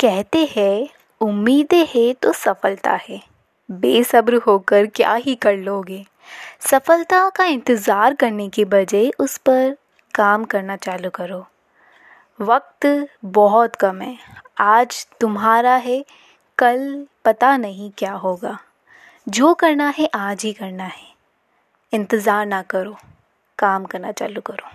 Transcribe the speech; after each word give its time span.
कहते 0.00 0.38
हैं, 0.56 0.88
उम्मीदें 1.20 1.86
है 1.94 2.12
तो 2.12 2.32
सफलता 2.32 2.92
है। 3.08 3.20
बेसब्र 3.70 4.36
होकर 4.36 4.86
क्या 4.86 5.14
ही 5.14 5.34
कर 5.34 5.56
लोगे। 5.56 6.04
सफलता 6.60 7.28
का 7.28 7.44
इंतज़ार 7.44 8.14
करने 8.14 8.48
के 8.48 8.64
बजाय 8.64 9.10
उस 9.20 9.36
पर 9.38 9.76
काम 10.14 10.44
करना 10.44 10.76
चालू 10.76 11.10
करो। 11.10 11.46
वक्त 12.40 12.86
बहुत 13.24 13.76
कम 13.76 14.00
है। 14.00 14.16
आज 14.58 15.06
तुम्हारा 15.20 15.74
है, 15.76 16.04
कल 16.58 17.06
पता 17.24 17.56
नहीं 17.56 17.90
क्या 17.98 18.12
होगा। 18.12 18.58
जो 19.28 19.54
करना 19.54 19.88
है, 19.88 20.08
आज 20.14 20.44
ही 20.44 20.52
करना 20.52 20.84
है। 20.84 21.06
इंतज़ार 21.92 22.46
ना 22.46 22.62
करो। 22.62 22.96
काम 23.58 23.84
करना 23.84 24.12
चालू 24.12 24.40
करो। 24.40 24.70